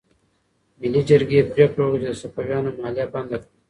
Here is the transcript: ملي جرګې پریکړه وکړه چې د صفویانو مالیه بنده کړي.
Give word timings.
ملي 0.79 1.01
جرګې 1.09 1.41
پریکړه 1.51 1.85
وکړه 1.87 2.01
چې 2.01 2.13
د 2.17 2.19
صفویانو 2.21 2.77
مالیه 2.79 3.05
بنده 3.13 3.35
کړي. 3.41 3.49